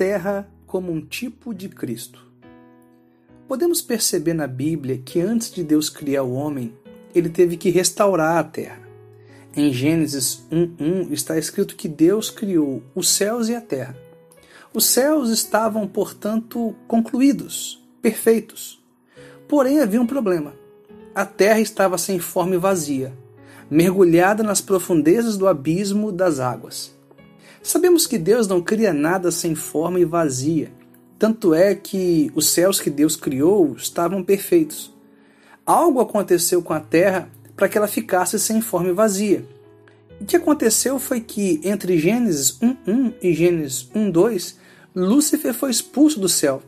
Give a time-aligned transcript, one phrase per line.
[0.00, 2.24] terra como um tipo de Cristo.
[3.46, 6.72] Podemos perceber na Bíblia que antes de Deus criar o homem,
[7.14, 8.80] ele teve que restaurar a terra.
[9.54, 13.94] Em Gênesis 1:1 está escrito que Deus criou os céus e a terra.
[14.72, 18.82] Os céus estavam, portanto, concluídos, perfeitos.
[19.46, 20.54] Porém, havia um problema.
[21.14, 23.12] A terra estava sem forma e vazia,
[23.70, 26.98] mergulhada nas profundezas do abismo das águas.
[27.62, 30.72] Sabemos que Deus não cria nada sem forma e vazia.
[31.18, 34.94] Tanto é que os céus que Deus criou estavam perfeitos.
[35.66, 39.44] Algo aconteceu com a terra para que ela ficasse sem forma e vazia.
[40.18, 44.56] O que aconteceu foi que entre Gênesis 1:1 e Gênesis 1:2,
[44.94, 46.62] Lúcifer foi expulso do céu,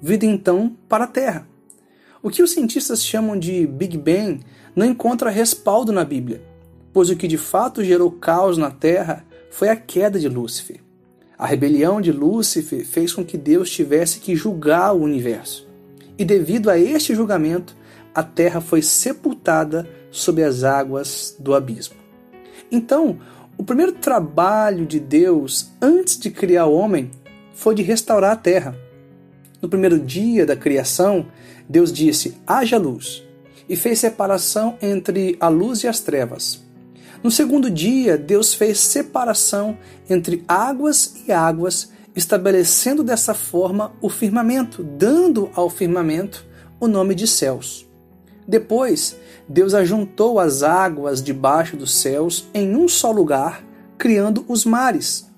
[0.00, 1.48] vindo então para a terra.
[2.22, 4.40] O que os cientistas chamam de Big Bang
[4.74, 6.42] não encontra respaldo na Bíblia,
[6.92, 10.80] pois o que de fato gerou caos na terra foi a queda de Lúcifer.
[11.38, 15.68] A rebelião de Lúcifer fez com que Deus tivesse que julgar o universo.
[16.18, 17.76] E devido a este julgamento,
[18.14, 21.96] a terra foi sepultada sob as águas do abismo.
[22.72, 23.18] Então,
[23.58, 27.10] o primeiro trabalho de Deus antes de criar o homem
[27.54, 28.76] foi de restaurar a terra.
[29.60, 31.26] No primeiro dia da criação,
[31.68, 33.22] Deus disse: haja luz,
[33.68, 36.65] e fez separação entre a luz e as trevas.
[37.22, 39.76] No segundo dia, Deus fez separação
[40.08, 46.46] entre águas e águas, estabelecendo dessa forma o firmamento, dando ao firmamento
[46.80, 47.86] o nome de céus.
[48.46, 49.16] Depois,
[49.48, 53.64] Deus ajuntou as águas debaixo dos céus em um só lugar,
[53.98, 55.30] criando os mares,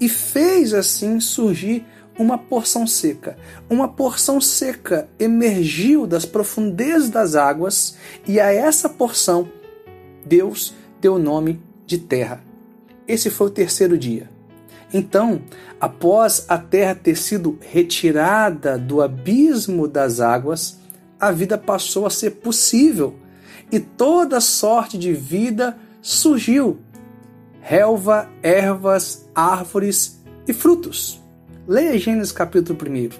[0.00, 1.86] e fez assim surgir
[2.18, 3.36] uma porção seca.
[3.68, 9.48] Uma porção seca emergiu das profundezas das águas, e a essa porção
[10.24, 12.42] Deus deu o nome de terra.
[13.06, 14.28] Esse foi o terceiro dia.
[14.92, 15.42] Então,
[15.80, 20.78] após a terra ter sido retirada do abismo das águas,
[21.18, 23.14] a vida passou a ser possível
[23.70, 26.78] e toda sorte de vida surgiu:
[27.60, 31.20] relva, ervas, árvores e frutos.
[31.68, 33.10] Leia Gênesis capítulo 1.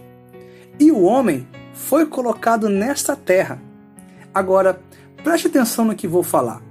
[0.79, 3.63] E o homem foi colocado nesta terra.
[4.35, 4.81] Agora,
[5.23, 6.70] preste atenção no que vou falar.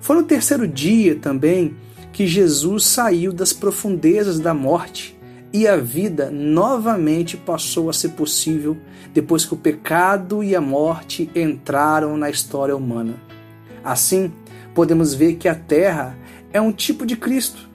[0.00, 1.76] Foi no terceiro dia também
[2.12, 5.18] que Jesus saiu das profundezas da morte
[5.52, 8.76] e a vida novamente passou a ser possível
[9.14, 13.14] depois que o pecado e a morte entraram na história humana.
[13.82, 14.32] Assim,
[14.74, 16.16] podemos ver que a terra
[16.52, 17.68] é um tipo de Cristo.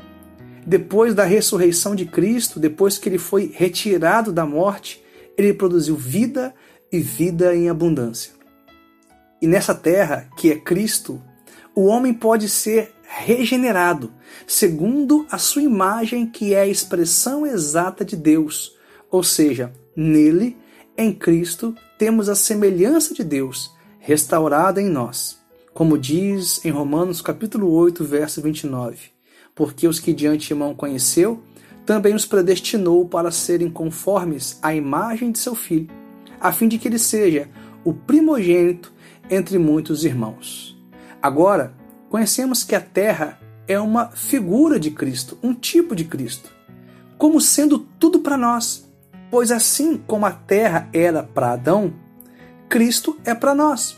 [0.65, 5.03] Depois da ressurreição de Cristo, depois que ele foi retirado da morte,
[5.37, 6.53] ele produziu vida
[6.91, 8.31] e vida em abundância.
[9.41, 11.21] E nessa terra, que é Cristo,
[11.75, 14.11] o homem pode ser regenerado,
[14.47, 18.75] segundo a sua imagem, que é a expressão exata de Deus.
[19.09, 20.57] Ou seja, nele,
[20.97, 25.39] em Cristo, temos a semelhança de Deus restaurada em nós.
[25.73, 28.97] Como diz em Romanos capítulo 8, verso 29,
[29.55, 31.41] porque os que de antemão conheceu,
[31.85, 35.89] também os predestinou para serem conformes à imagem de seu filho,
[36.39, 37.49] a fim de que ele seja
[37.83, 38.93] o primogênito
[39.29, 40.72] entre muitos irmãos.
[41.23, 41.73] Agora,
[42.09, 46.51] conhecemos que a terra é uma figura de Cristo, um tipo de Cristo,
[47.17, 48.91] como sendo tudo para nós.
[49.31, 51.93] Pois assim como a terra era para Adão,
[52.67, 53.95] Cristo é para nós.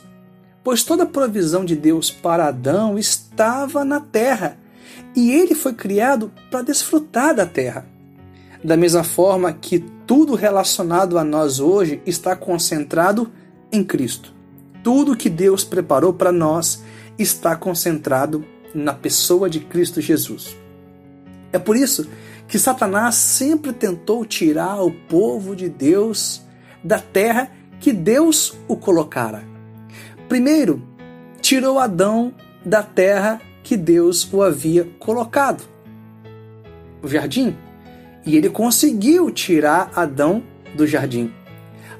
[0.63, 4.59] Pois toda a provisão de Deus para Adão estava na terra,
[5.15, 7.87] e ele foi criado para desfrutar da terra.
[8.63, 13.31] Da mesma forma que tudo relacionado a nós hoje está concentrado
[13.71, 14.31] em Cristo.
[14.83, 16.83] Tudo que Deus preparou para nós
[17.17, 20.55] está concentrado na pessoa de Cristo Jesus.
[21.51, 22.07] É por isso
[22.47, 26.41] que Satanás sempre tentou tirar o povo de Deus
[26.83, 27.49] da terra
[27.79, 29.43] que Deus o colocara.
[30.27, 30.81] Primeiro,
[31.41, 32.33] tirou Adão
[32.65, 35.63] da terra que Deus o havia colocado,
[37.01, 37.55] o jardim,
[38.25, 40.43] e ele conseguiu tirar Adão
[40.75, 41.31] do jardim.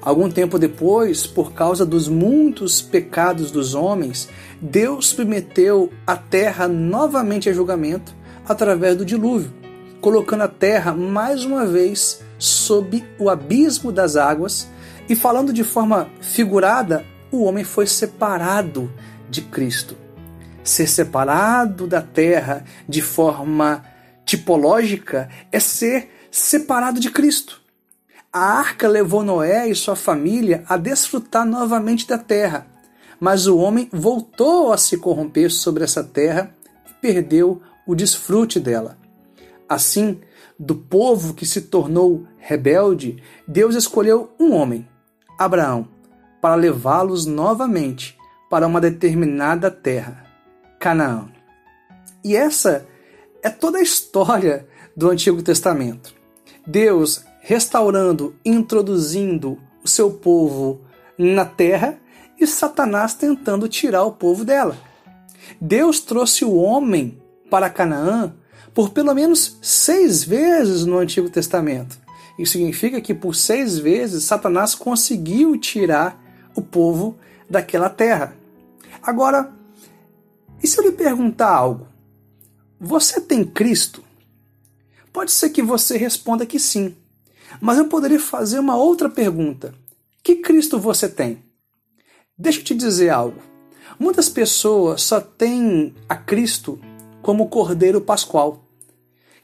[0.00, 4.28] Algum tempo depois, por causa dos muitos pecados dos homens,
[4.60, 8.14] Deus submeteu a terra novamente a julgamento
[8.48, 9.52] através do dilúvio,
[10.00, 14.68] colocando a terra mais uma vez sob o abismo das águas
[15.08, 18.92] e falando de forma figurada, o homem foi separado
[19.28, 19.96] de Cristo.
[20.62, 23.84] Ser separado da terra de forma
[24.24, 27.65] tipológica é ser separado de Cristo.
[28.36, 32.66] A arca levou Noé e sua família a desfrutar novamente da terra,
[33.18, 36.54] mas o homem voltou a se corromper sobre essa terra
[36.86, 38.98] e perdeu o desfrute dela.
[39.66, 40.20] Assim,
[40.58, 44.86] do povo que se tornou rebelde, Deus escolheu um homem,
[45.38, 45.88] Abraão,
[46.38, 48.18] para levá-los novamente
[48.50, 50.26] para uma determinada terra,
[50.78, 51.26] Canaã.
[52.22, 52.86] E essa
[53.42, 56.14] é toda a história do Antigo Testamento.
[56.66, 60.80] Deus restaurando, introduzindo o seu povo
[61.16, 61.96] na terra
[62.40, 64.76] e Satanás tentando tirar o povo dela.
[65.60, 68.34] Deus trouxe o homem para Canaã
[68.74, 71.96] por pelo menos seis vezes no Antigo Testamento.
[72.36, 76.20] Isso significa que por seis vezes Satanás conseguiu tirar
[76.52, 77.16] o povo
[77.48, 78.36] daquela terra.
[79.00, 79.52] Agora,
[80.60, 81.86] e se eu lhe perguntar algo?
[82.80, 84.02] Você tem Cristo?
[85.12, 86.92] Pode ser que você responda que sim,
[87.60, 89.74] mas eu poderia fazer uma outra pergunta:
[90.22, 91.42] que Cristo você tem?
[92.38, 93.40] Deixa eu te dizer algo.
[93.98, 96.78] Muitas pessoas só têm a Cristo
[97.22, 98.62] como Cordeiro Pascual,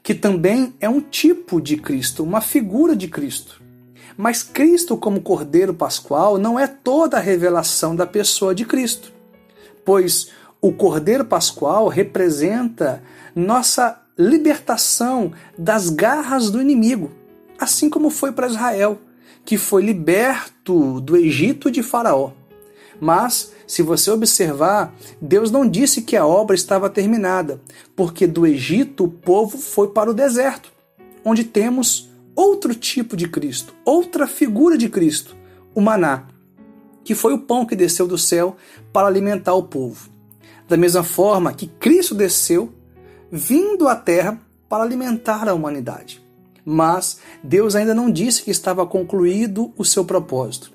[0.03, 3.61] que também é um tipo de Cristo, uma figura de Cristo.
[4.15, 9.11] Mas Cristo, como Cordeiro Pascual, não é toda a revelação da pessoa de Cristo,
[9.83, 10.29] pois
[10.61, 13.01] o Cordeiro Pascual representa
[13.35, 17.11] nossa libertação das garras do inimigo,
[17.63, 18.99] assim como foi para Israel,
[19.45, 22.31] que foi liberto do Egito de Faraó.
[22.99, 27.61] Mas, se você observar, Deus não disse que a obra estava terminada,
[27.95, 30.71] porque do Egito o povo foi para o deserto,
[31.25, 35.35] onde temos outro tipo de Cristo, outra figura de Cristo,
[35.75, 36.27] o maná,
[37.03, 38.55] que foi o pão que desceu do céu
[38.91, 40.09] para alimentar o povo.
[40.67, 42.73] Da mesma forma que Cristo desceu,
[43.29, 44.39] vindo à terra
[44.69, 46.22] para alimentar a humanidade.
[46.65, 50.73] Mas Deus ainda não disse que estava concluído o seu propósito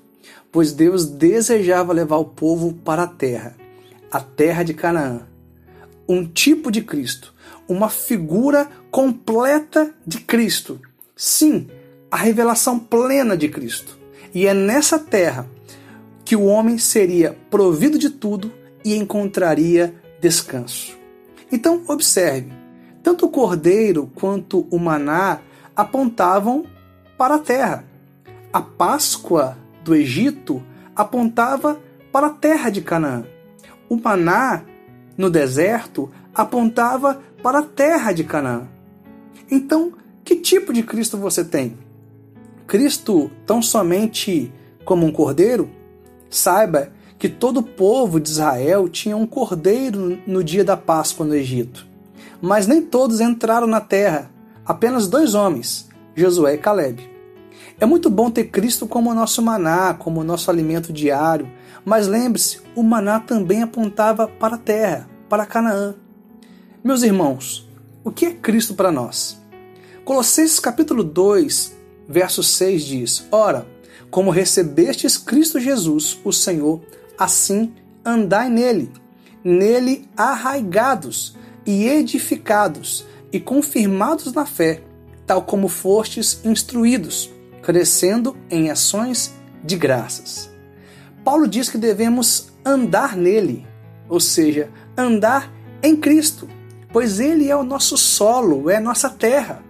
[0.51, 3.55] pois Deus desejava levar o povo para a terra,
[4.11, 5.21] a terra de Canaã.
[6.07, 7.33] Um tipo de Cristo,
[7.67, 10.79] uma figura completa de Cristo.
[11.15, 11.67] Sim,
[12.09, 13.97] a revelação plena de Cristo.
[14.33, 15.47] E é nessa terra
[16.25, 18.51] que o homem seria provido de tudo
[18.83, 20.97] e encontraria descanso.
[21.51, 22.51] Então, observe:
[23.03, 25.41] tanto o cordeiro quanto o maná
[25.79, 26.65] apontavam
[27.17, 27.85] para a terra.
[28.51, 30.61] A Páscoa do Egito
[30.93, 31.79] apontava
[32.11, 33.23] para a terra de Canaã.
[33.87, 34.63] O maná
[35.17, 38.67] no deserto apontava para a terra de Canaã.
[39.49, 39.93] Então,
[40.25, 41.77] que tipo de Cristo você tem?
[42.67, 44.51] Cristo tão somente
[44.83, 45.69] como um cordeiro?
[46.29, 51.35] Saiba que todo o povo de Israel tinha um cordeiro no dia da Páscoa no
[51.35, 51.87] Egito.
[52.41, 54.29] Mas nem todos entraram na terra,
[54.69, 57.09] apenas dois homens, Josué e Caleb.
[57.79, 61.49] É muito bom ter Cristo como nosso maná, como nosso alimento diário,
[61.83, 65.95] mas lembre-se, o maná também apontava para a terra, para Canaã.
[66.83, 67.67] Meus irmãos,
[68.03, 69.41] o que é Cristo para nós?
[70.05, 71.75] Colossenses capítulo 2,
[72.07, 73.65] verso 6 diz: Ora,
[74.11, 76.79] como recebestes Cristo Jesus, o Senhor,
[77.17, 77.73] assim
[78.05, 78.91] andai nele,
[79.43, 81.35] nele arraigados
[81.65, 84.81] e edificados e confirmados na fé,
[85.25, 90.49] tal como fostes instruídos crescendo em ações de graças.
[91.23, 93.67] Paulo diz que devemos andar nele,
[94.07, 95.51] ou seja, andar
[95.83, 96.47] em Cristo,
[96.91, 99.63] pois ele é o nosso solo, é nossa terra.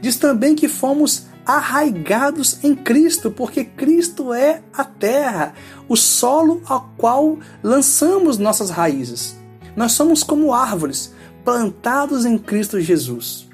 [0.00, 5.54] Diz também que fomos arraigados em Cristo, porque Cristo é a terra,
[5.88, 9.36] o solo ao qual lançamos nossas raízes.
[9.76, 11.14] Nós somos como árvores
[11.46, 13.46] plantados em Cristo Jesus.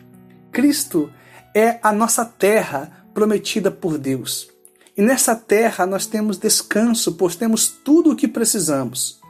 [0.50, 1.12] Cristo
[1.54, 4.48] é a nossa terra, prometida por Deus.
[4.96, 9.20] E nessa terra nós temos descanso, pois temos tudo o que precisamos.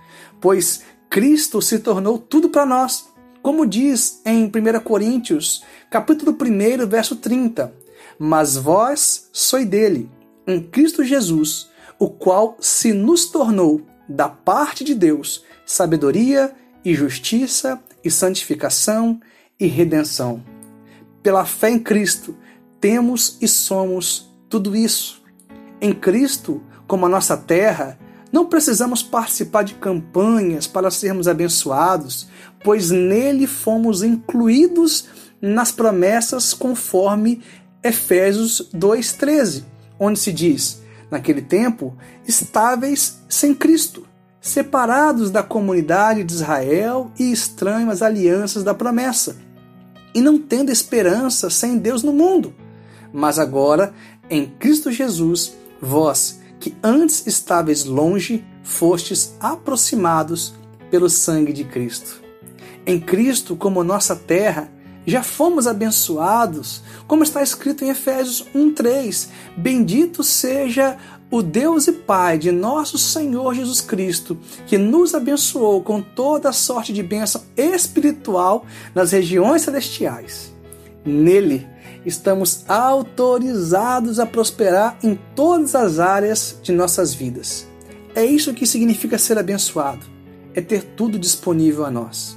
[0.41, 3.09] Pois Cristo se tornou tudo para nós.
[3.43, 7.75] Como diz em 1 Coríntios, capítulo 1, verso 30:
[8.17, 10.09] Mas vós sois dele,
[10.47, 16.55] em Cristo Jesus, o qual se nos tornou, da parte de Deus, sabedoria
[16.85, 19.21] e justiça e santificação
[19.59, 20.43] e redenção.
[21.23, 22.37] Pela fé em Cristo,
[22.81, 25.23] temos e somos tudo isso.
[25.81, 27.99] Em Cristo, como a nossa terra,
[28.33, 32.29] não precisamos participar de campanhas para sermos abençoados,
[32.65, 35.07] pois nele fomos incluídos
[35.41, 37.43] nas promessas conforme
[37.85, 39.65] Efésios 2,13,
[39.99, 44.07] onde se diz: Naquele tempo, estáveis sem Cristo,
[44.43, 49.37] separados da comunidade de Israel e estranhos às alianças da promessa,
[50.13, 52.53] e não tendo esperança sem Deus no mundo.
[53.13, 53.95] Mas agora,
[54.29, 60.55] em Cristo Jesus, vós que antes estáveis longe, fostes aproximados
[60.91, 62.21] pelo sangue de Cristo.
[62.85, 64.71] Em Cristo, como nossa terra,
[65.05, 69.29] Já fomos abençoados, como está escrito em Efésios 1:3.
[69.57, 70.97] Bendito seja
[71.33, 76.93] o Deus e Pai de nosso Senhor Jesus Cristo, que nos abençoou com toda sorte
[76.93, 80.55] de bênção espiritual nas regiões celestiais.
[81.03, 81.67] Nele
[82.05, 87.67] estamos autorizados a prosperar em todas as áreas de nossas vidas.
[88.15, 90.05] É isso que significa ser abençoado,
[90.53, 92.37] é ter tudo disponível a nós.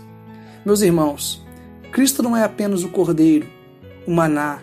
[0.65, 1.45] Meus irmãos,
[1.91, 3.49] Cristo não é apenas o cordeiro,
[4.07, 4.61] o maná,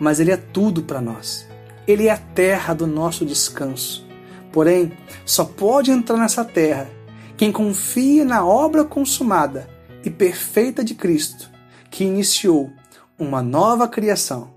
[0.00, 1.46] mas ele é tudo para nós.
[1.86, 4.06] Ele é a terra do nosso descanso.
[4.52, 4.92] Porém,
[5.24, 6.88] só pode entrar nessa terra
[7.36, 9.68] quem confia na obra consumada
[10.04, 11.50] e perfeita de Cristo,
[11.90, 12.70] que iniciou
[13.18, 14.54] uma nova criação.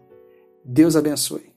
[0.63, 1.57] Deus abençoe.